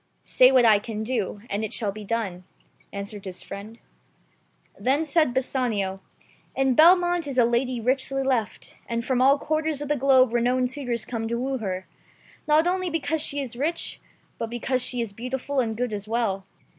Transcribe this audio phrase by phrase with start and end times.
[0.23, 2.43] "Say what I can do, and it shall be done,"
[2.91, 3.77] answered his friend.
[4.79, 5.99] Then said Bassanio,
[6.55, 10.71] "In Belmont is a lady richly left, and from all quarters of the globe renowned
[10.71, 11.85] suitors come to woo her,
[12.47, 13.99] not only because she is rich,
[14.39, 16.47] but because she is beautiful and good as well.